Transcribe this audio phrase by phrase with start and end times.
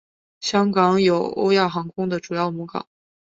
[0.39, 2.87] 香港有欧亚航空的主要母港。